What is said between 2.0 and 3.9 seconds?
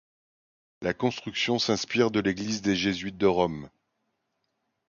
de l’église des Jésuites de Rome.